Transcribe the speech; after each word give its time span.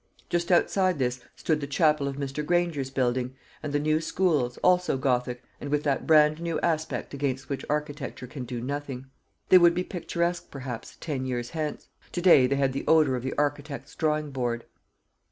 Just 0.29 0.51
outside 0.51 0.97
this 0.97 1.19
stood 1.35 1.61
the 1.61 1.67
chapel 1.67 2.07
of 2.07 2.15
Mr. 2.15 2.43
Granger's 2.43 2.89
building, 2.89 3.35
and 3.61 3.71
the 3.71 3.77
new 3.77 4.01
schools, 4.01 4.57
also 4.63 4.97
gothic, 4.97 5.43
and 5.59 5.69
with 5.69 5.83
that 5.83 6.07
bran 6.07 6.33
new 6.39 6.59
aspect 6.61 7.13
against 7.13 7.49
which 7.49 7.63
architecture 7.69 8.25
can 8.25 8.43
do 8.45 8.59
nothing. 8.61 9.05
They 9.49 9.59
would 9.59 9.75
be 9.75 9.83
picturesque, 9.83 10.49
perhaps, 10.49 10.97
ten 10.99 11.25
years 11.27 11.51
hence. 11.51 11.87
To 12.13 12.21
day 12.23 12.47
they 12.47 12.55
had 12.55 12.73
the 12.73 12.83
odour 12.87 13.15
of 13.15 13.21
the 13.21 13.35
architect's 13.37 13.93
drawing 13.93 14.31
board. 14.31 14.65